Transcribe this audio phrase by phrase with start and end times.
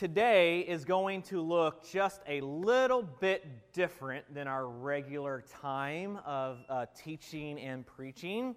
[0.00, 6.56] today is going to look just a little bit different than our regular time of
[6.70, 8.56] uh, teaching and preaching.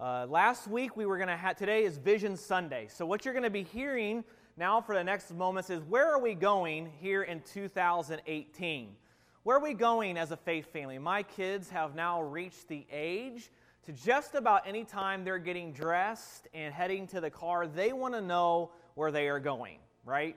[0.00, 2.88] Uh, last week we were going to have, today is Vision Sunday.
[2.90, 4.24] So, what you're going to be hearing
[4.56, 8.96] now for the next moments is where are we going here in 2018?
[9.44, 10.98] Where are we going as a faith family?
[10.98, 13.52] My kids have now reached the age
[13.86, 18.14] to just about any time they're getting dressed and heading to the car, they want
[18.14, 20.36] to know where they are going, right?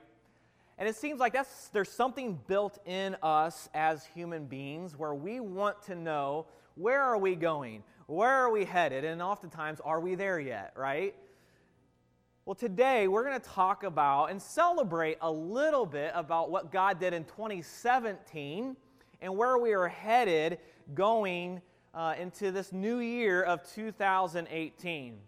[0.78, 5.40] And it seems like that's, there's something built in us as human beings where we
[5.40, 6.46] want to know
[6.76, 7.82] where are we going?
[8.06, 9.04] Where are we headed?
[9.04, 11.16] And oftentimes, are we there yet, right?
[12.44, 17.00] Well, today we're going to talk about and celebrate a little bit about what God
[17.00, 18.76] did in 2017
[19.20, 20.58] and where we are headed
[20.94, 21.60] going
[21.92, 25.18] uh, into this new year of 2018.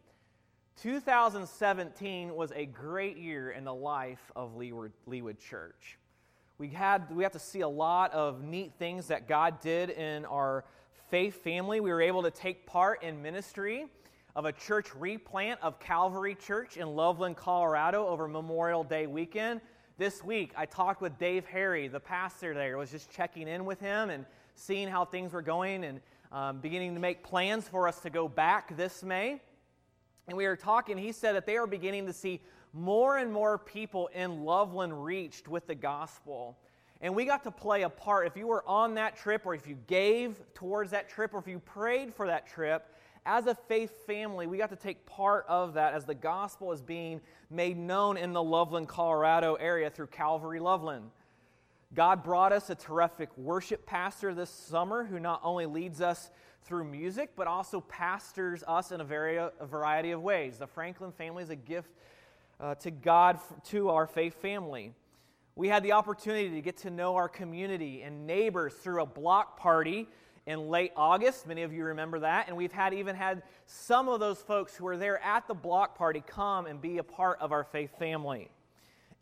[0.82, 5.98] 2017 was a great year in the life of Leeward, Leawood Church.
[6.56, 10.24] We had we have to see a lot of neat things that God did in
[10.24, 10.64] our
[11.10, 11.80] faith family.
[11.80, 13.88] We were able to take part in ministry
[14.34, 19.60] of a church replant of Calvary Church in Loveland, Colorado over Memorial Day weekend.
[19.98, 22.76] This week, I talked with Dave Harry, the pastor there.
[22.76, 26.00] I was just checking in with him and seeing how things were going and
[26.32, 29.40] um, beginning to make plans for us to go back this May.
[30.30, 32.40] And we were talking, he said that they are beginning to see
[32.72, 36.56] more and more people in Loveland reached with the gospel.
[37.00, 38.28] And we got to play a part.
[38.28, 41.48] If you were on that trip, or if you gave towards that trip, or if
[41.48, 42.94] you prayed for that trip,
[43.26, 46.80] as a faith family, we got to take part of that as the gospel is
[46.80, 51.10] being made known in the Loveland, Colorado area through Calvary Loveland.
[51.92, 56.30] God brought us a terrific worship pastor this summer who not only leads us
[56.62, 60.58] through music, but also pastors us in a, very, a variety of ways.
[60.58, 61.90] The Franklin family is a gift
[62.60, 64.92] uh, to God, to our faith family.
[65.56, 69.58] We had the opportunity to get to know our community and neighbors through a block
[69.58, 70.06] party
[70.46, 71.46] in late August.
[71.46, 72.46] Many of you remember that.
[72.46, 75.98] And we've had even had some of those folks who were there at the block
[75.98, 78.48] party come and be a part of our faith family.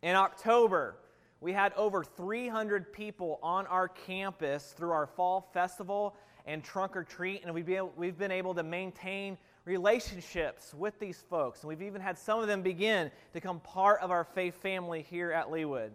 [0.03, 0.97] In October,
[1.41, 6.17] we had over 300 people on our campus through our fall festival
[6.47, 10.99] and trunk or treat, and we've been, able, we've been able to maintain relationships with
[10.99, 11.61] these folks.
[11.61, 15.07] And we've even had some of them begin to become part of our faith family
[15.11, 15.91] here at Leawood.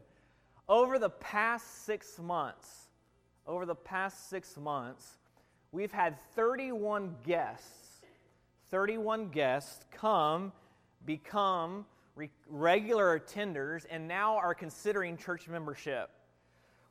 [0.70, 2.88] Over the past six months,
[3.46, 5.18] over the past six months,
[5.72, 8.02] we've had 31 guests,
[8.70, 10.54] 31 guests come,
[11.06, 16.10] become re- regular attenders, and now are considering church membership.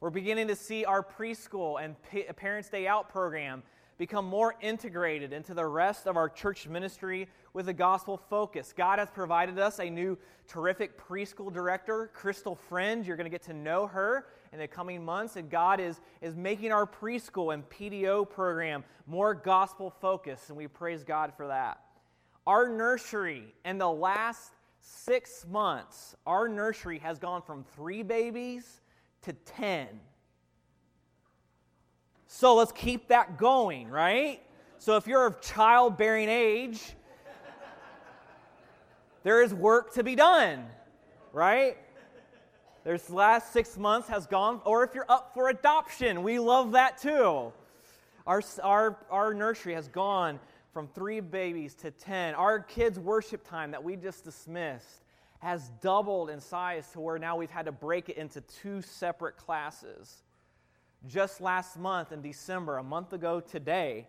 [0.00, 1.94] We're beginning to see our preschool and
[2.36, 3.62] Parents Day Out program
[3.98, 8.74] become more integrated into the rest of our church ministry with a gospel focus.
[8.76, 10.18] God has provided us a new
[10.48, 13.06] terrific preschool director, Crystal Friend.
[13.06, 16.34] You're going to get to know her in the coming months, and God is, is
[16.34, 21.80] making our preschool and PDO program more gospel focused, and we praise God for that.
[22.44, 24.50] Our nursery and the last
[24.82, 28.80] six months, our nursery has gone from three babies
[29.22, 29.88] to 10.
[32.26, 34.42] So let's keep that going, right?
[34.78, 36.80] So if you're of childbearing age,
[39.22, 40.64] there is work to be done,
[41.32, 41.76] right?
[42.84, 46.98] There's last six months has gone, or if you're up for adoption, we love that
[46.98, 47.52] too.
[48.26, 50.40] Our, our, our nursery has gone
[50.72, 52.34] from three babies to 10.
[52.34, 55.02] Our kids' worship time that we just dismissed
[55.40, 59.36] has doubled in size to where now we've had to break it into two separate
[59.36, 60.22] classes.
[61.06, 64.06] Just last month in December, a month ago today,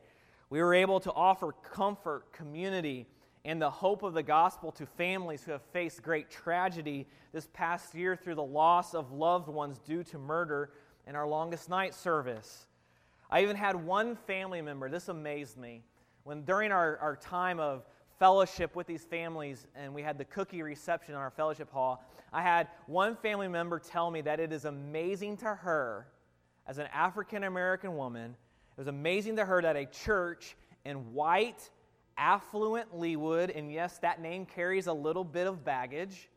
[0.50, 3.07] we were able to offer comfort, community,
[3.44, 7.94] and the hope of the gospel to families who have faced great tragedy this past
[7.95, 10.69] year through the loss of loved ones due to murder
[11.07, 12.68] in our longest night service.
[13.30, 15.81] I even had one family member, this amazed me,
[16.24, 17.84] when during our, our time of
[18.20, 22.42] fellowship with these families and we had the cookie reception in our fellowship hall, I
[22.42, 26.08] had one family member tell me that it is amazing to her,
[26.66, 30.56] as an African American woman, it was amazing to her that a church
[30.86, 31.70] in white,
[32.18, 36.30] affluent Leawood, and yes, that name carries a little bit of baggage,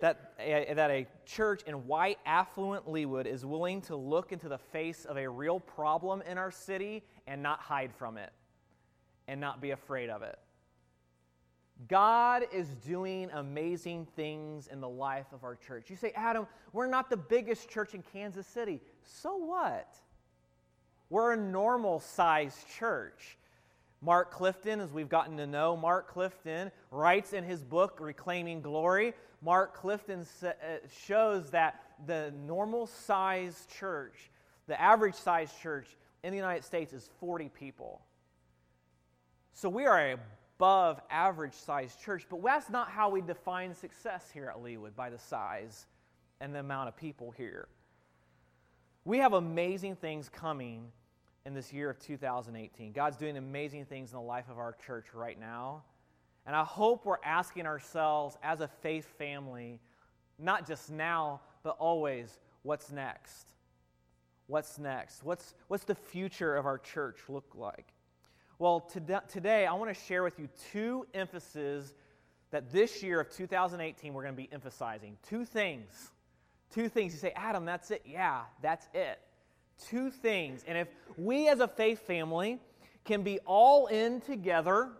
[0.00, 4.58] that a, that a church in white, affluent Leawood is willing to look into the
[4.58, 8.32] face of a real problem in our city and not hide from it
[9.28, 10.38] and not be afraid of it.
[11.88, 15.90] God is doing amazing things in the life of our church.
[15.90, 18.80] You say, Adam, we're not the biggest church in Kansas City.
[19.02, 19.96] So what?
[21.10, 23.38] We're a normal sized church.
[24.00, 29.14] Mark Clifton, as we've gotten to know, Mark Clifton writes in his book, Reclaiming Glory.
[29.44, 30.52] Mark Clifton uh,
[31.06, 34.30] shows that the normal size church,
[34.66, 35.86] the average size church
[36.22, 38.00] in the United States is 40 people.
[39.52, 40.16] So we are
[40.56, 45.10] above average size church, but that's not how we define success here at Leawood by
[45.10, 45.86] the size
[46.40, 47.68] and the amount of people here.
[49.04, 50.90] We have amazing things coming
[51.44, 52.92] in this year of 2018.
[52.92, 55.82] God's doing amazing things in the life of our church right now.
[56.46, 59.80] And I hope we're asking ourselves as a faith family,
[60.38, 63.54] not just now, but always, what's next?
[64.46, 65.24] What's next?
[65.24, 67.86] What's, what's the future of our church look like?
[68.58, 71.94] Well, today I want to share with you two emphases
[72.50, 75.16] that this year of 2018 we're going to be emphasizing.
[75.28, 76.10] Two things.
[76.72, 77.14] Two things.
[77.14, 78.02] You say, Adam, that's it.
[78.06, 79.18] Yeah, that's it.
[79.88, 80.62] Two things.
[80.66, 82.60] And if we as a faith family
[83.04, 84.90] can be all in together,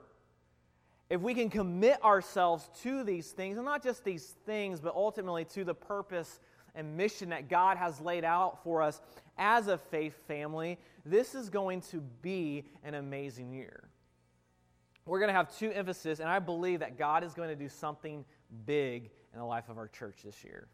[1.10, 5.44] if we can commit ourselves to these things, and not just these things, but ultimately
[5.46, 6.40] to the purpose
[6.74, 9.00] and mission that God has laid out for us
[9.36, 13.88] as a faith family, this is going to be an amazing year.
[15.06, 17.68] We're going to have two emphases, and I believe that God is going to do
[17.68, 18.24] something
[18.64, 20.68] big in the life of our church this year.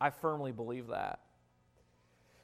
[0.00, 1.20] I firmly believe that.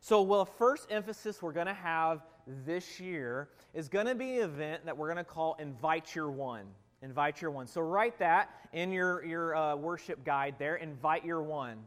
[0.01, 4.45] So, well, first emphasis we're going to have this year is going to be an
[4.45, 6.67] event that we're going to call Invite Your One.
[7.03, 7.67] Invite Your One.
[7.67, 11.79] So, write that in your, your uh, worship guide there Invite Your One.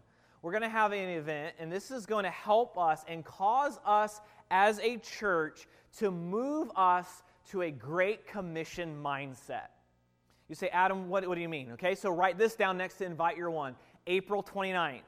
[0.42, 3.80] We're going to have an event, and this is going to help us and cause
[3.86, 5.68] us as a church
[5.98, 9.68] to move us to a Great Commission mindset.
[10.48, 11.72] You say, Adam, what, what do you mean?
[11.74, 13.76] Okay, so write this down next to Invite Your One.
[14.08, 15.02] April 29th.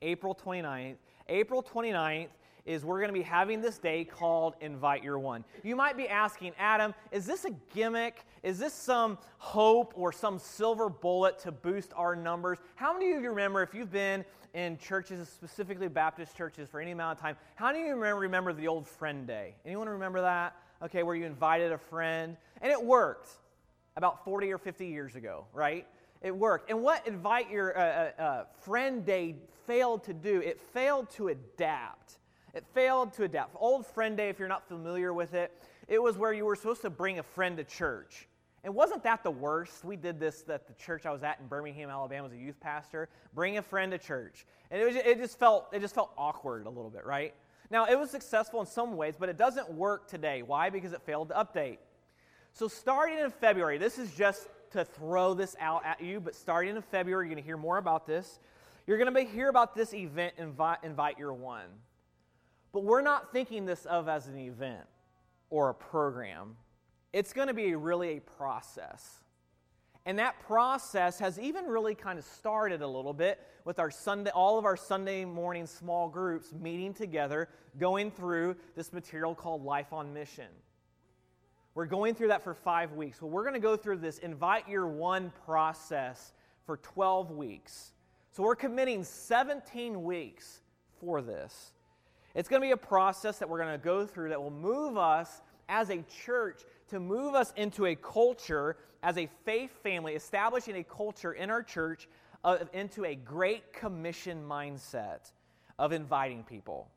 [0.00, 0.96] April 29th.
[1.28, 2.28] April 29th
[2.64, 5.44] is we're going to be having this day called Invite Your One.
[5.62, 8.24] You might be asking, Adam, is this a gimmick?
[8.42, 12.58] Is this some hope or some silver bullet to boost our numbers?
[12.76, 14.24] How many of you remember, if you've been
[14.54, 18.20] in churches, specifically Baptist churches, for any amount of time, how many of you remember,
[18.20, 19.54] remember the old friend day?
[19.64, 20.56] Anyone remember that?
[20.82, 23.28] Okay, where you invited a friend, and it worked
[23.96, 25.86] about 40 or 50 years ago, right?
[26.22, 26.70] It worked.
[26.70, 29.36] And what invite your uh, uh, uh friend day
[29.66, 32.18] failed to do, it failed to adapt.
[32.54, 33.56] It failed to adapt.
[33.58, 35.52] Old Friend Day, if you're not familiar with it,
[35.88, 38.28] it was where you were supposed to bring a friend to church.
[38.64, 39.84] And wasn't that the worst?
[39.84, 42.60] We did this at the church I was at in Birmingham, Alabama, as a youth
[42.60, 43.08] pastor.
[43.34, 46.66] Bring a friend to church, and it, was, it just felt it just felt awkward
[46.66, 47.34] a little bit, right?
[47.70, 50.42] Now it was successful in some ways, but it doesn't work today.
[50.42, 50.70] Why?
[50.70, 51.78] Because it failed to update.
[52.52, 56.76] So starting in February, this is just to throw this out at you, but starting
[56.76, 58.38] in February, you're going to hear more about this.
[58.86, 61.66] You're going to hear about this event, invite, invite Your One.
[62.72, 64.86] But we're not thinking this of as an event
[65.50, 66.56] or a program.
[67.12, 69.20] It's going to be really a process.
[70.04, 74.30] And that process has even really kind of started a little bit with our Sunday,
[74.30, 77.48] all of our Sunday morning small groups meeting together,
[77.78, 80.48] going through this material called Life on Mission.
[81.74, 83.22] We're going through that for five weeks.
[83.22, 86.32] Well, we're going to go through this Invite Your One process
[86.66, 87.92] for 12 weeks.
[88.32, 90.60] So we're committing 17 weeks
[91.00, 91.72] for this.
[92.34, 94.96] It's going to be a process that we're going to go through that will move
[94.96, 100.76] us as a church to move us into a culture as a faith family, establishing
[100.76, 102.08] a culture in our church
[102.72, 105.32] into a great commission mindset
[105.78, 106.88] of inviting people.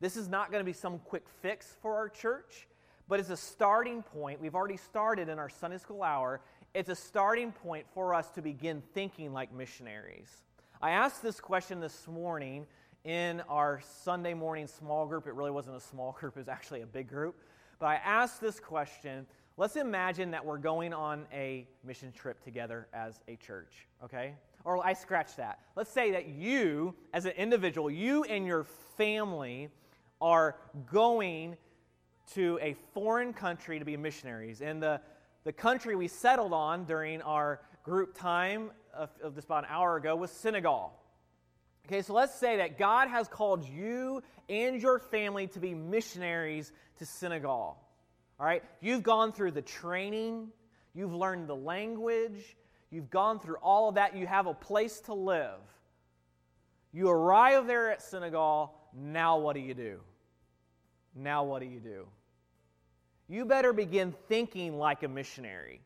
[0.00, 2.66] This is not going to be some quick fix for our church,
[3.08, 4.40] but it's a starting point.
[4.40, 6.40] We've already started in our Sunday school hour.
[6.74, 10.44] It's a starting point for us to begin thinking like missionaries.
[10.80, 12.66] I asked this question this morning
[13.04, 15.26] in our Sunday morning small group.
[15.26, 17.36] It really wasn't a small group, it was actually a big group.
[17.78, 19.26] But I asked this question.
[19.56, 24.34] Let's imagine that we're going on a mission trip together as a church, okay?
[24.64, 25.58] Or I scratch that.
[25.76, 28.64] Let's say that you, as an individual, you and your
[28.96, 29.68] family
[30.20, 30.56] are
[30.90, 31.56] going
[32.34, 34.62] to a foreign country to be missionaries.
[34.62, 35.00] And the,
[35.44, 39.96] the country we settled on during our group time of, of this about an hour
[39.96, 40.94] ago was Senegal.
[41.86, 46.70] Okay, so let's say that God has called you and your family to be missionaries
[46.98, 47.76] to Senegal.
[48.38, 50.48] All right, you've gone through the training,
[50.94, 52.56] you've learned the language,
[52.90, 55.60] you've gone through all of that, you have a place to live.
[56.92, 60.00] You arrive there at Senegal, now what do you do?
[61.14, 62.06] Now what do you do?
[63.28, 65.80] You better begin thinking like a missionary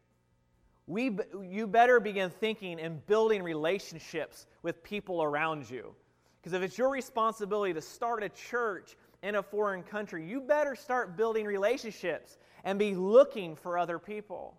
[0.87, 5.95] we, you better begin thinking and building relationships with people around you.
[6.40, 10.76] Because if it's your responsibility to start a church in a foreign country, you better
[10.76, 14.57] start building relationships and be looking for other people.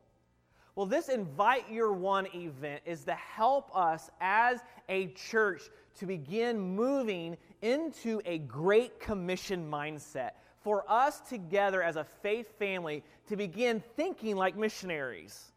[0.76, 5.64] Well, this Invite Your One event is to help us as a church
[6.00, 10.32] to begin moving into a Great Commission mindset.
[10.62, 15.52] For us together as a faith family to begin thinking like missionaries,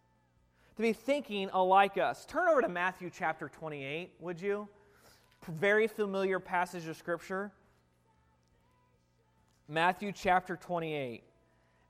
[0.81, 2.25] to be thinking alike us.
[2.25, 4.67] Turn over to Matthew chapter 28, would you?
[5.47, 7.53] Very familiar passage of Scripture.
[9.69, 11.23] Matthew chapter 28.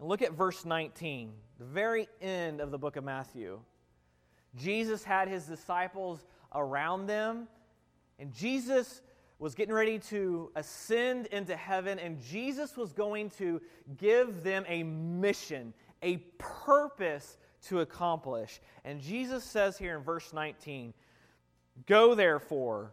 [0.00, 1.30] And look at verse 19,
[1.60, 3.60] the very end of the book of Matthew.
[4.56, 7.46] Jesus had his disciples around them,
[8.18, 9.02] and Jesus
[9.38, 13.60] was getting ready to ascend into heaven, and Jesus was going to
[13.98, 18.60] give them a mission, a purpose to accomplish.
[18.84, 20.94] And Jesus says here in verse 19,
[21.86, 22.92] Go therefore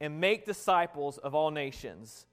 [0.00, 2.26] and make disciples of all nations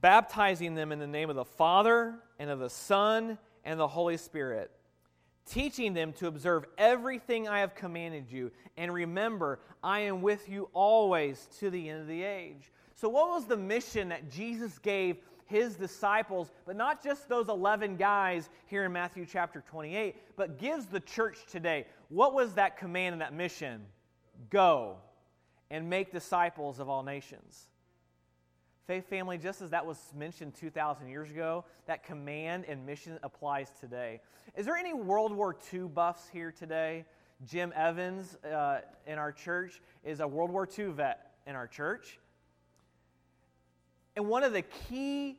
[0.00, 4.16] baptizing them in the name of the Father and of the Son and the Holy
[4.16, 4.70] Spirit,
[5.46, 8.50] teaching them to observe everything I have commanded you.
[8.76, 12.72] And remember, I am with you always to the end of the age.
[12.94, 15.18] So, what was the mission that Jesus gave
[15.52, 20.86] his disciples, but not just those 11 guys here in Matthew chapter 28, but gives
[20.86, 21.86] the church today?
[22.08, 23.82] What was that command and that mission?
[24.50, 24.96] Go
[25.70, 27.68] and make disciples of all nations.
[28.86, 33.70] Faith family, just as that was mentioned 2,000 years ago, that command and mission applies
[33.78, 34.20] today.
[34.56, 37.04] Is there any World War II buffs here today?
[37.46, 42.18] Jim Evans uh, in our church is a World War II vet in our church.
[44.16, 45.38] And one of the key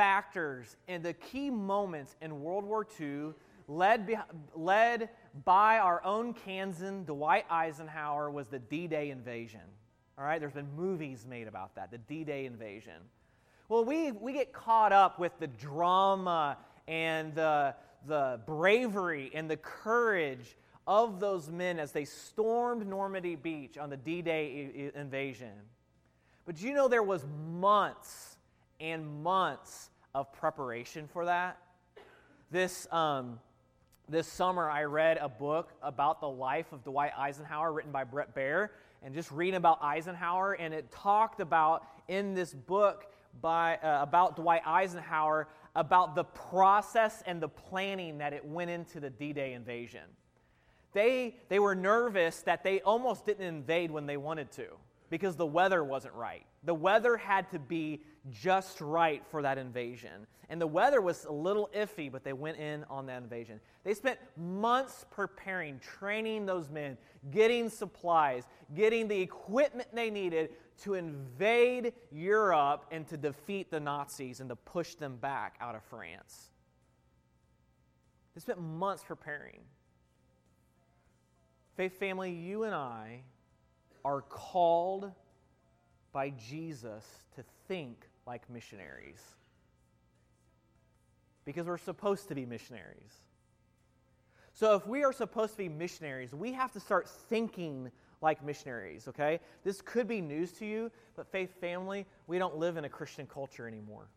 [0.00, 3.34] factors and the key moments in World War II,
[3.68, 4.16] led, be,
[4.54, 5.10] led
[5.44, 9.60] by our own Kansan, Dwight Eisenhower, was the D Day invasion.
[10.16, 12.94] All right, there's been movies made about that, the D Day invasion.
[13.68, 16.56] Well, we, we get caught up with the drama
[16.88, 17.74] and the,
[18.06, 23.98] the bravery and the courage of those men as they stormed Normandy Beach on the
[23.98, 25.52] D Day invasion.
[26.46, 28.38] But you know there was months
[28.80, 31.58] and months of preparation for that?
[32.50, 33.38] This, um,
[34.08, 38.34] this summer, I read a book about the life of Dwight Eisenhower written by Bret
[38.34, 38.70] Baier
[39.02, 43.06] and just reading about Eisenhower, and it talked about in this book
[43.40, 48.98] by, uh, about Dwight Eisenhower about the process and the planning that it went into
[48.98, 50.02] the D Day invasion.
[50.92, 54.66] They, they were nervous that they almost didn't invade when they wanted to
[55.10, 56.46] because the weather wasn't right.
[56.64, 58.00] The weather had to be
[58.30, 60.26] just right for that invasion.
[60.48, 63.60] And the weather was a little iffy, but they went in on that invasion.
[63.84, 66.96] They spent months preparing, training those men,
[67.30, 70.50] getting supplies, getting the equipment they needed
[70.82, 75.82] to invade Europe and to defeat the Nazis and to push them back out of
[75.84, 76.50] France.
[78.34, 79.60] They spent months preparing.
[81.76, 83.22] Faith family, you and I
[84.04, 85.10] are called
[86.12, 87.04] by Jesus
[87.36, 89.20] to think like missionaries.
[91.44, 93.14] Because we're supposed to be missionaries.
[94.52, 97.90] So, if we are supposed to be missionaries, we have to start thinking
[98.20, 99.40] like missionaries, okay?
[99.64, 103.26] This could be news to you, but Faith Family, we don't live in a Christian
[103.26, 104.08] culture anymore.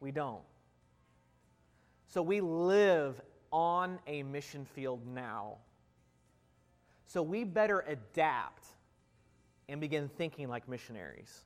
[0.00, 0.42] We don't.
[2.08, 3.20] So, we live
[3.52, 5.58] on a mission field now.
[7.10, 8.66] So, we better adapt
[9.68, 11.40] and begin thinking like missionaries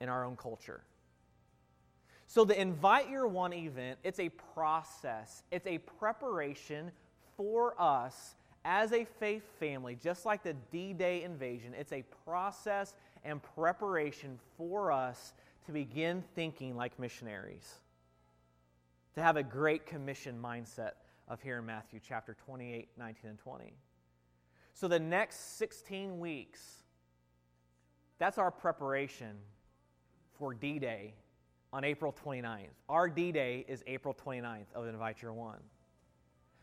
[0.00, 0.82] in our own culture.
[2.26, 6.90] So the Invite Your One event, it's a process, it's a preparation
[7.36, 8.34] for us
[8.64, 11.72] as a faith family, just like the D Day invasion.
[11.78, 15.32] It's a process and preparation for us
[15.66, 17.76] to begin thinking like missionaries,
[19.14, 20.92] to have a great commission mindset
[21.28, 23.72] of here in Matthew chapter 28, 19, and 20.
[24.74, 26.82] So the next 16 weeks,
[28.18, 29.36] that's our preparation
[30.36, 31.14] for D Day
[31.72, 32.66] on April 29th.
[32.88, 35.60] Our D Day is April 29th of Invite Your One.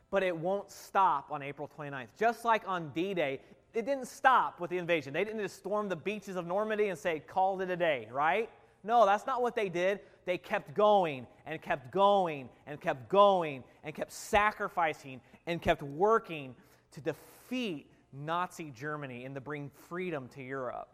[0.10, 2.08] But it won't stop on April 29th.
[2.20, 3.40] Just like on D Day,
[3.74, 5.14] it didn't stop with the invasion.
[5.14, 8.50] They didn't just storm the beaches of Normandy and say, called it a day, right?
[8.84, 10.02] No, that's not what they did.
[10.26, 16.56] They kept going and kept going and kept going and kept sacrificing and kept working
[16.92, 20.90] to defeat Nazi Germany and to bring freedom to Europe.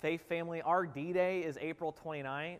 [0.00, 2.58] Faith family, our D Day is April 29th,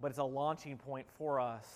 [0.00, 1.66] but it's a launching point for us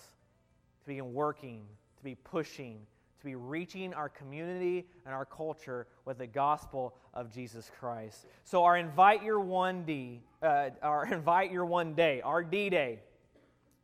[0.83, 1.65] to begin working,
[1.97, 2.79] to be pushing,
[3.19, 8.27] to be reaching our community and our culture with the gospel of Jesus Christ.
[8.45, 13.01] So, our Invite Your One D, uh, our Invite Your One Day, our D Day,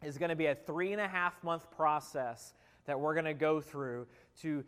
[0.05, 2.55] is going to be a three and a half month process
[2.87, 4.07] that we're going to go through
[4.43, 4.65] to,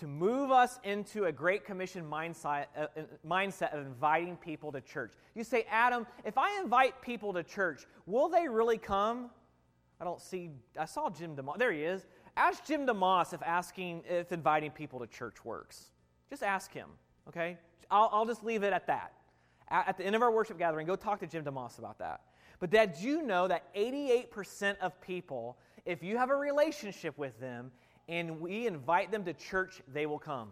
[0.00, 2.86] to move us into a Great Commission mindset, uh,
[3.26, 5.12] mindset of inviting people to church.
[5.34, 9.28] You say, Adam, if I invite people to church, will they really come?
[10.00, 11.58] I don't see, I saw Jim DeMoss.
[11.58, 12.06] There he is.
[12.34, 15.90] Ask Jim DeMoss if asking, if inviting people to church works.
[16.30, 16.88] Just ask him,
[17.28, 17.58] okay?
[17.90, 19.12] I'll, I'll just leave it at that.
[19.68, 22.22] At, at the end of our worship gathering, go talk to Jim DeMoss about that.
[22.58, 27.70] But did you know that 88% of people, if you have a relationship with them
[28.10, 30.48] and we invite them to church, they will come?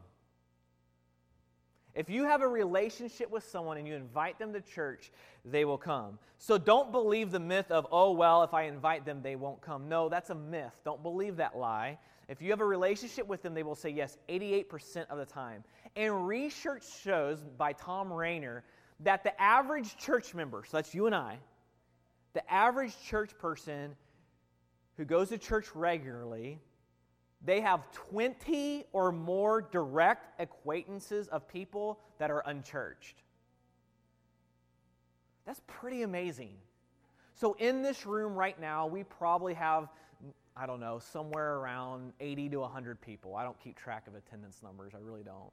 [1.94, 5.10] If you have a relationship with someone and you invite them to church,
[5.44, 6.20] they will come.
[6.38, 9.88] So don't believe the myth of, oh, well, if I invite them, they won't come.
[9.88, 10.72] No, that's a myth.
[10.84, 11.98] Don't believe that lie.
[12.28, 15.64] If you have a relationship with them, they will say yes 88% of the time.
[15.96, 18.62] And research shows by Thom Rainer
[19.00, 21.38] that the average church member, so that's you and I,
[22.34, 23.96] the average church person
[24.96, 26.60] who goes to church regularly
[27.44, 33.22] they have 20 or more direct acquaintances of people that are unchurched.
[35.46, 36.54] That's pretty amazing.
[37.34, 39.88] So, in this room right now, we probably have,
[40.56, 43.36] I don't know, somewhere around 80 to 100 people.
[43.36, 45.52] I don't keep track of attendance numbers, I really don't.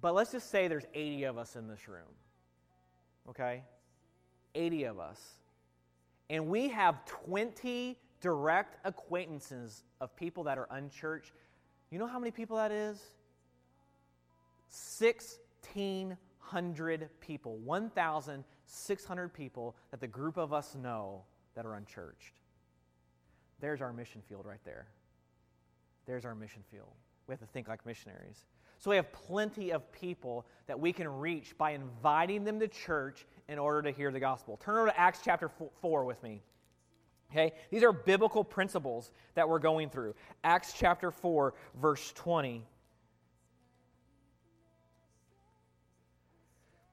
[0.00, 2.14] But let's just say there's 80 of us in this room.
[3.28, 3.62] Okay?
[4.54, 5.20] 80 of us.
[6.30, 11.30] And we have 20 direct acquaintances of people that are unchurched.
[11.92, 13.00] You know how many people that is?
[14.98, 21.22] 1,600 people, 1,600 people that the group of us know
[21.54, 22.40] that are unchurched.
[23.60, 24.88] There's our mission field right there.
[26.04, 26.90] There's our mission field.
[27.28, 28.44] We have to think like missionaries.
[28.78, 33.24] So we have plenty of people that we can reach by inviting them to church
[33.48, 34.58] in order to hear the gospel.
[34.64, 35.48] Turn over to Acts chapter
[35.80, 36.42] 4 with me.
[37.30, 37.52] Okay?
[37.70, 40.14] These are biblical principles that we're going through.
[40.44, 42.64] Acts chapter 4, verse 20.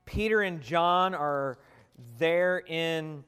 [0.06, 1.58] Peter and John are
[2.18, 3.24] there in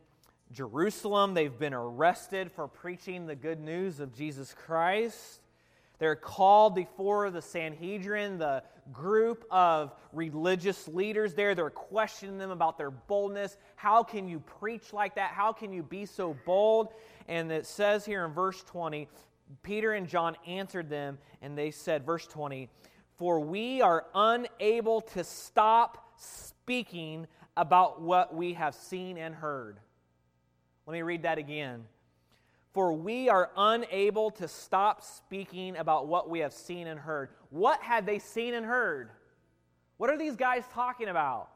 [0.51, 1.33] Jerusalem.
[1.33, 5.41] They've been arrested for preaching the good news of Jesus Christ.
[5.97, 11.55] They're called before the Sanhedrin, the group of religious leaders there.
[11.55, 13.57] They're questioning them about their boldness.
[13.75, 15.31] How can you preach like that?
[15.31, 16.93] How can you be so bold?
[17.27, 19.07] And it says here in verse 20
[19.61, 22.67] Peter and John answered them, and they said, verse 20,
[23.17, 29.79] For we are unable to stop speaking about what we have seen and heard.
[30.87, 31.85] Let me read that again
[32.75, 37.29] for we are unable to stop speaking about what we have seen and heard.
[37.49, 39.11] What had they seen and heard?
[39.95, 41.47] What are these guys talking about?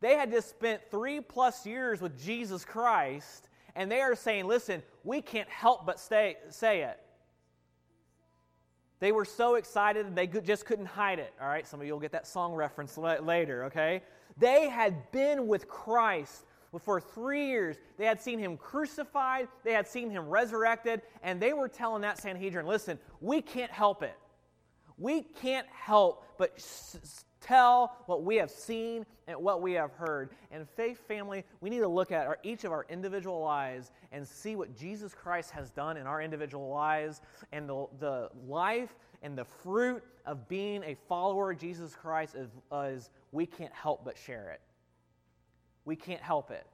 [0.00, 4.82] They had just spent three plus years with Jesus Christ, and they are saying, listen,
[5.04, 6.98] we can't help but stay, say it.
[8.98, 11.34] They were so excited they just couldn't hide it.
[11.38, 14.00] All right, some of you will get that song reference later, okay?
[14.38, 16.46] They had been with Christ
[16.78, 21.52] for three years, they had seen him crucified, they had seen him resurrected, and they
[21.52, 24.16] were telling that Sanhedrin, listen, we can't help it.
[24.98, 30.30] We can't help but s- tell what we have seen and what we have heard.
[30.50, 34.26] And faith family, we need to look at our, each of our individual lives and
[34.26, 37.20] see what Jesus Christ has done in our individual lives
[37.52, 42.50] and the, the life and the fruit of being a follower of Jesus Christ is,
[42.72, 44.60] is we can't help but share it.
[45.86, 46.66] We can't help it.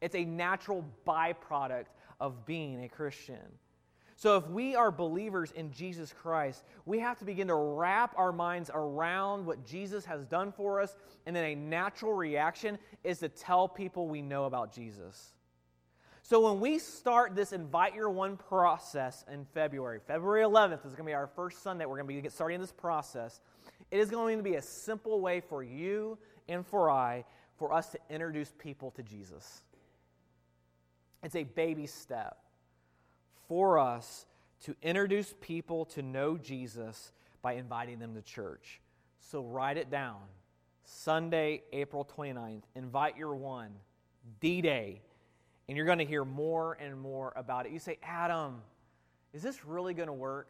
[0.00, 1.86] It's a natural byproduct
[2.18, 3.38] of being a Christian.
[4.16, 8.32] So, if we are believers in Jesus Christ, we have to begin to wrap our
[8.32, 13.30] minds around what Jesus has done for us, and then a natural reaction is to
[13.30, 15.32] tell people we know about Jesus.
[16.22, 20.96] So, when we start this Invite Your One process in February, February 11th is going
[20.96, 21.86] to be our first Sunday.
[21.86, 23.40] We're going to be starting in this process.
[23.90, 27.24] It is going to be a simple way for you and for I
[27.60, 29.60] for us to introduce people to Jesus.
[31.22, 32.38] It's a baby step
[33.48, 34.24] for us
[34.64, 38.80] to introduce people to know Jesus by inviting them to church.
[39.18, 40.22] So write it down.
[40.84, 42.62] Sunday, April 29th.
[42.74, 43.72] Invite your one.
[44.40, 45.02] D Day.
[45.68, 47.72] And you're going to hear more and more about it.
[47.72, 48.62] You say, Adam,
[49.34, 50.48] is this really going to work?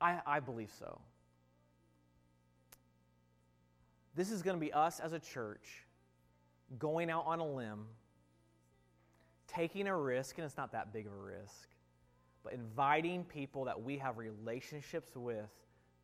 [0.00, 1.00] I, I believe so.
[4.14, 5.84] This is going to be us as a church
[6.78, 7.86] going out on a limb,
[9.48, 11.68] taking a risk, and it's not that big of a risk,
[12.44, 15.50] but inviting people that we have relationships with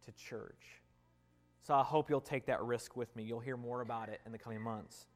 [0.04, 0.80] to church.
[1.62, 3.24] So I hope you'll take that risk with me.
[3.24, 5.06] You'll hear more about it in the coming months.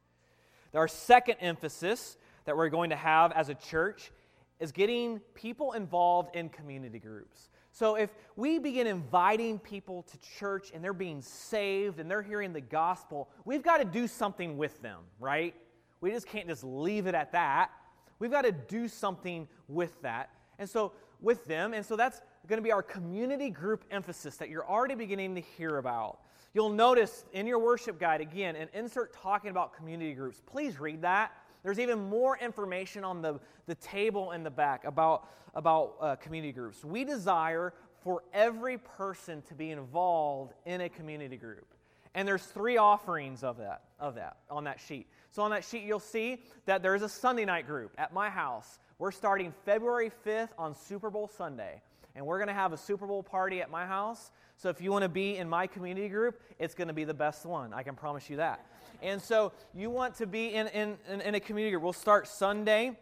[0.73, 4.11] Our second emphasis that we're going to have as a church
[4.59, 7.49] is getting people involved in community groups.
[7.71, 12.51] So if we begin inviting people to church and they're being saved and they're hearing
[12.51, 15.55] the gospel, we've got to do something with them, right?
[16.01, 17.71] We just can't just leave it at that.
[18.19, 20.29] We've got to do something with that.
[20.59, 24.49] And so with them, and so that's going to be our community group emphasis that
[24.49, 26.19] you're already beginning to hear about.
[26.53, 30.41] You'll notice in your worship guide again an insert talking about community groups.
[30.45, 31.31] Please read that.
[31.63, 36.51] There's even more information on the, the table in the back about, about uh, community
[36.51, 36.83] groups.
[36.83, 41.67] We desire for every person to be involved in a community group.
[42.13, 45.07] And there's three offerings of that, of that on that sheet.
[45.29, 48.79] So on that sheet, you'll see that there's a Sunday night group at my house.
[48.99, 51.81] We're starting February 5th on Super Bowl Sunday.
[52.15, 54.31] And we're going to have a Super Bowl party at my house.
[54.57, 57.13] So if you want to be in my community group, it's going to be the
[57.13, 57.73] best one.
[57.73, 58.65] I can promise you that.
[59.01, 61.83] And so you want to be in, in, in, a community group.
[61.83, 62.97] We'll start Sunday,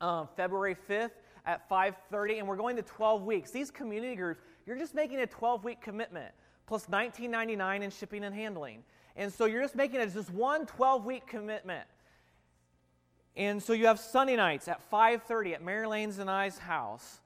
[0.00, 1.12] uh, February 5th
[1.44, 3.50] at 5.30, and we're going to 12 weeks.
[3.52, 6.32] These community groups, you're just making a 12-week commitment,
[6.66, 8.82] plus $19.99 in shipping and handling.
[9.14, 11.86] And so you're just making it just one 12-week commitment.
[13.36, 17.20] And so you have Sunday nights at 5.30 at Mary Lane's and I's house.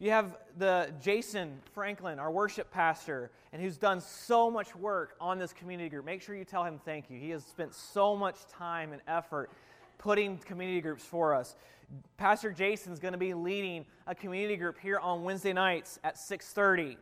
[0.00, 5.38] You have the Jason Franklin, our worship pastor, and who's done so much work on
[5.38, 6.06] this community group.
[6.06, 7.20] Make sure you tell him thank you.
[7.20, 9.50] He has spent so much time and effort
[9.98, 11.54] putting community groups for us.
[12.16, 16.96] Pastor Jason's going to be leading a community group here on Wednesday nights at 6:30.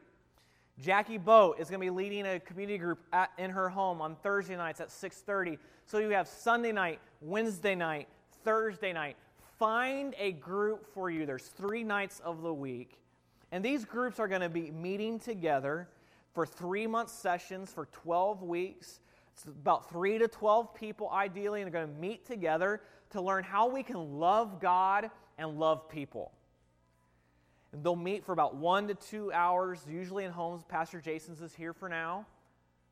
[0.80, 4.16] Jackie Boat is going to be leading a community group at, in her home on
[4.16, 5.58] Thursday nights at 6:30.
[5.86, 8.08] So you have Sunday night, Wednesday night,
[8.42, 9.16] Thursday night,
[9.58, 11.26] find a group for you.
[11.26, 12.98] There's three nights of the week.
[13.50, 15.88] And these groups are going to be meeting together
[16.34, 19.00] for three month sessions for 12 weeks.
[19.32, 23.44] It's about three to 12 people, ideally, and they're going to meet together to learn
[23.44, 26.32] how we can love God and love people.
[27.72, 30.62] And they'll meet for about one to two hours, usually in homes.
[30.64, 32.26] Pastor Jason's is here for now,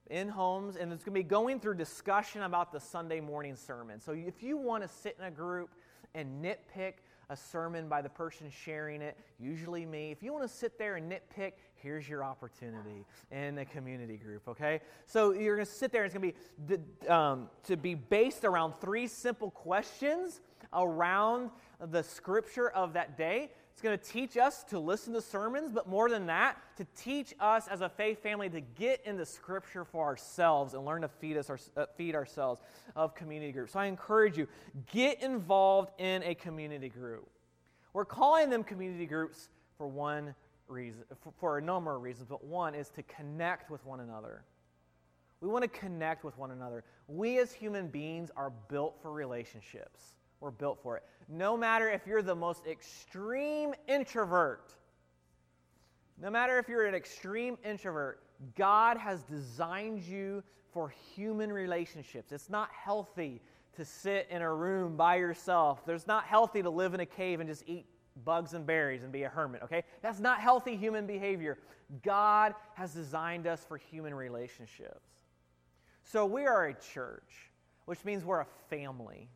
[0.09, 4.01] in homes, and it's going to be going through discussion about the Sunday morning sermon.
[4.01, 5.71] So if you want to sit in a group
[6.17, 6.95] and nitpick
[7.29, 10.13] a sermon by the person sharing it, usually me.
[10.13, 14.47] If you want to sit there and nitpick, here's your opportunity in a community group,
[14.49, 14.81] okay?
[15.07, 16.33] So you're going to sit there, and it's going
[16.69, 20.41] to be um, to be based around three simple questions
[20.73, 21.51] around
[21.91, 25.87] the scripture of that day it's going to teach us to listen to sermons, but
[25.87, 30.07] more than that, to teach us as a faith family to get into Scripture for
[30.07, 32.63] ourselves and learn to feed us, uh, feed ourselves
[32.95, 33.75] of community groups.
[33.75, 34.49] So I encourage you,
[34.91, 37.29] get involved in a community group.
[37.93, 40.35] We're calling them community groups for one
[40.69, 44.43] reason, for, for a number of reasons, but one is to connect with one another.
[45.43, 46.83] We want to connect with one another.
[47.09, 50.16] We as human beings are built for relationships.
[50.41, 51.05] We're built for it.
[51.29, 54.75] No matter if you're the most extreme introvert,
[56.21, 58.23] no matter if you're an extreme introvert,
[58.55, 62.33] God has designed you for human relationships.
[62.33, 63.41] It's not healthy
[63.77, 65.85] to sit in a room by yourself.
[65.87, 67.87] There's not healthy to live in a cave and just eat
[68.25, 69.85] bugs and berries and be a hermit, okay?
[70.01, 71.59] That's not healthy human behavior.
[72.03, 75.09] God has designed us for human relationships.
[76.03, 77.51] So we are a church,
[77.85, 79.29] which means we're a family.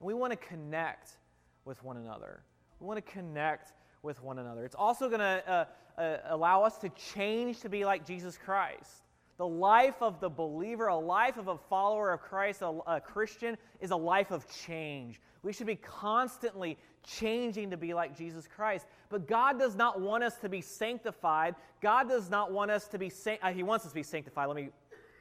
[0.00, 1.18] And we want to connect
[1.64, 2.42] with one another.
[2.80, 4.64] We want to connect with one another.
[4.64, 9.02] It's also going to uh, uh, allow us to change to be like Jesus Christ.
[9.36, 13.56] The life of the believer, a life of a follower of Christ, a, a Christian,
[13.80, 15.20] is a life of change.
[15.42, 18.86] We should be constantly changing to be like Jesus Christ.
[19.08, 21.54] But God does not want us to be sanctified.
[21.80, 23.10] God does not want us to be,
[23.42, 24.48] uh, He wants us to be sanctified.
[24.48, 24.68] Let me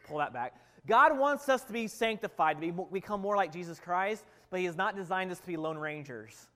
[0.06, 0.54] pull that back.
[0.88, 4.66] God wants us to be sanctified, to be, become more like Jesus Christ but He
[4.66, 6.48] has not designed us to be lone rangers.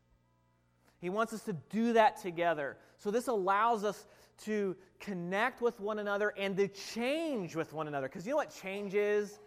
[0.99, 2.77] He wants us to do that together.
[2.97, 4.07] So this allows us
[4.45, 8.07] to connect with one another and to change with one another.
[8.07, 9.39] Because you know what change is?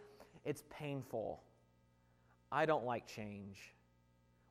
[0.45, 1.41] It's painful.
[2.53, 3.75] I don't like change.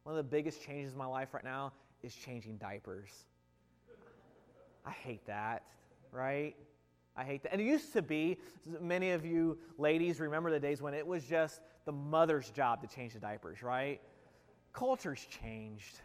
[0.03, 3.11] One of the biggest changes in my life right now is changing diapers.
[4.85, 5.63] I hate that,
[6.11, 6.55] right?
[7.15, 7.53] I hate that.
[7.53, 8.37] And it used to be,
[8.81, 12.87] many of you ladies remember the days when it was just the mother's job to
[12.87, 14.01] change the diapers, right?
[14.73, 16.01] Culture's changed.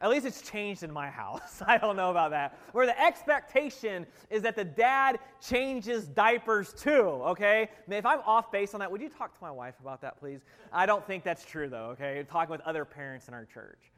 [0.00, 1.62] At least it's changed in my house.
[1.66, 2.58] I don't know about that.
[2.72, 7.70] Where the expectation is that the dad changes diapers too, okay?
[7.88, 10.40] If I'm off base on that, would you talk to my wife about that, please?
[10.70, 12.24] I don't think that's true, though, okay?
[12.30, 13.90] Talking with other parents in our church.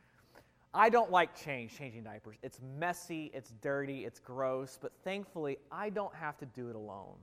[0.73, 2.37] I don't like change, changing diapers.
[2.43, 7.17] It's messy, it's dirty, it's gross, but thankfully, I don't have to do it alone.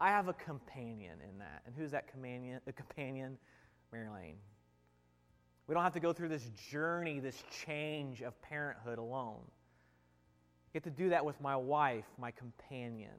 [0.00, 1.62] I have a companion in that.
[1.66, 2.60] And who's that companion?
[2.64, 3.36] The companion?
[3.92, 4.36] Mary Lane.
[5.66, 9.42] We don't have to go through this journey, this change of parenthood alone.
[9.46, 13.10] I get to do that with my wife, my companion.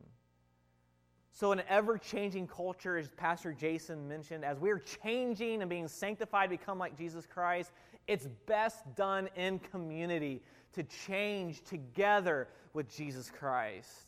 [1.33, 5.87] So, in an ever changing culture, as Pastor Jason mentioned, as we're changing and being
[5.87, 7.71] sanctified to become like Jesus Christ,
[8.07, 10.41] it's best done in community
[10.73, 14.07] to change together with Jesus Christ.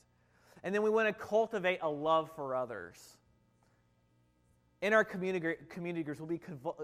[0.63, 3.17] And then we want to cultivate a love for others.
[4.81, 6.41] In our community, community groups, we'll be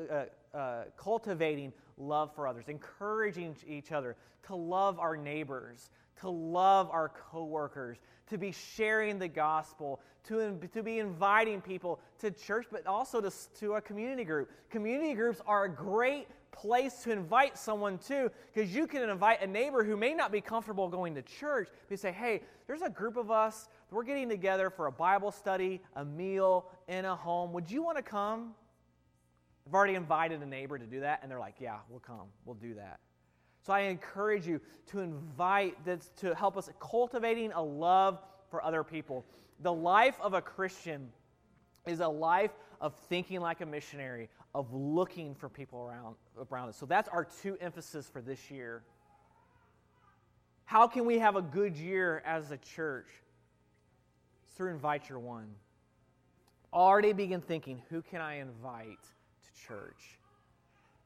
[0.10, 4.16] uh, uh, cultivating love for others, encouraging each other
[4.48, 5.90] to love our neighbors,
[6.22, 7.98] to love our coworkers,
[8.30, 13.32] to be sharing the gospel, to, to be inviting people to church, but also to,
[13.60, 14.50] to a community group.
[14.70, 19.48] Community groups are a great place to invite someone to because you can invite a
[19.48, 21.70] neighbor who may not be comfortable going to church.
[21.90, 25.82] You say, hey, there's a group of us, we're getting together for a Bible study,
[25.96, 27.54] a meal, in a home.
[27.54, 28.54] Would you want to come?
[29.68, 32.28] I've already invited a neighbor to do that, and they're like, yeah, we'll come.
[32.46, 33.00] We'll do that.
[33.62, 38.84] So I encourage you to invite this to help us cultivating a love for other
[38.84, 39.26] people.
[39.62, 41.10] The life of a Christian
[41.86, 46.16] is a life of thinking like a missionary, of looking for people around,
[46.52, 46.78] around us.
[46.78, 48.84] So that's our two emphasis for this year.
[50.66, 53.08] How can we have a good year as a church?
[54.44, 55.48] It's through Invite Your One.
[56.72, 60.20] Already begin thinking, who can I invite to church?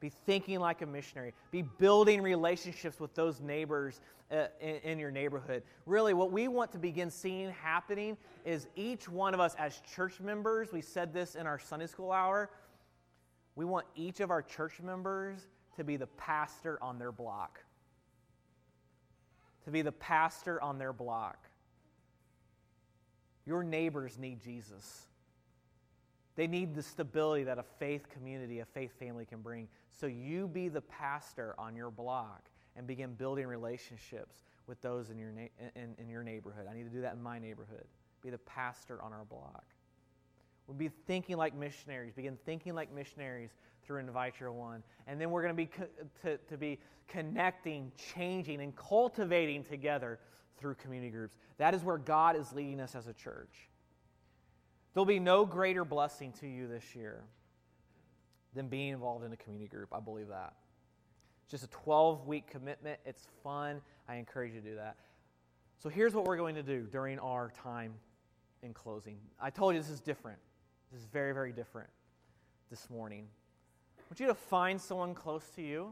[0.00, 1.32] Be thinking like a missionary.
[1.50, 5.62] Be building relationships with those neighbors uh, in, in your neighborhood.
[5.86, 10.20] Really, what we want to begin seeing happening is each one of us as church
[10.20, 12.50] members, we said this in our Sunday school hour,
[13.56, 15.38] we want each of our church members
[15.76, 17.60] to be the pastor on their block.
[19.64, 21.38] To be the pastor on their block.
[23.46, 25.06] Your neighbors need Jesus.
[26.36, 29.68] They need the stability that a faith community, a faith family can bring.
[30.00, 32.42] So you be the pastor on your block
[32.76, 36.66] and begin building relationships with those in your, na- in, in your neighborhood.
[36.68, 37.84] I need to do that in my neighborhood.
[38.22, 39.64] Be the pastor on our block.
[40.66, 43.50] We'll be thinking like missionaries, begin thinking like missionaries
[43.84, 44.82] through Invite Your One.
[45.06, 45.88] And then we're going to be co-
[46.22, 50.18] to, to be connecting, changing, and cultivating together
[50.58, 51.36] through community groups.
[51.58, 53.68] That is where God is leading us as a church.
[54.94, 57.24] There'll be no greater blessing to you this year
[58.54, 59.88] than being involved in a community group.
[59.92, 60.54] I believe that.
[61.42, 63.00] It's just a 12 week commitment.
[63.04, 63.82] It's fun.
[64.08, 64.96] I encourage you to do that.
[65.78, 67.92] So here's what we're going to do during our time
[68.62, 69.18] in closing.
[69.40, 70.38] I told you this is different.
[70.94, 71.88] This is very, very different
[72.70, 73.26] this morning.
[73.98, 75.90] I want you to find someone close to you,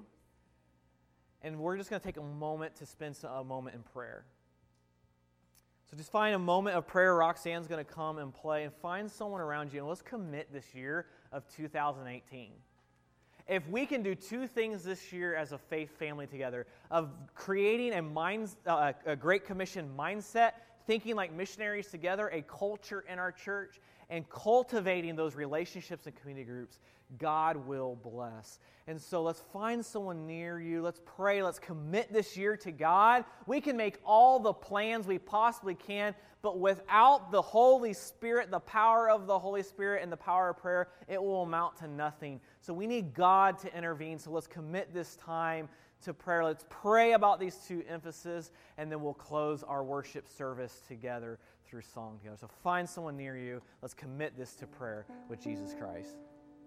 [1.43, 4.25] and we're just going to take a moment to spend a moment in prayer.
[5.91, 7.17] So just find a moment of prayer.
[7.17, 10.73] Roxanne's going to come and play, and find someone around you, and let's commit this
[10.73, 12.53] year of 2018.
[13.49, 17.95] If we can do two things this year as a faith family together, of creating
[17.95, 20.53] a, mind, uh, a Great Commission mindset,
[20.87, 23.81] thinking like missionaries together, a culture in our church,
[24.13, 26.79] and cultivating those relationships and community groups,
[27.19, 28.59] God will bless.
[28.87, 30.83] And so let's find someone near you.
[30.83, 31.43] Let's pray.
[31.43, 33.25] Let's commit this year to God.
[33.47, 38.61] We can make all the plans we possibly can, but without the Holy Spirit, the
[38.61, 42.39] power of the Holy Spirit, and the power of prayer, it will amount to nothing.
[42.61, 44.19] So we need God to intervene.
[44.19, 45.71] So let's commit this time
[46.03, 46.45] to prayer.
[46.45, 51.39] Let's pray about these two emphases, and then we'll close our worship service together
[51.73, 52.37] through song together.
[52.39, 53.63] So find someone near you.
[53.81, 56.19] Let's commit this to prayer with Jesus Christ.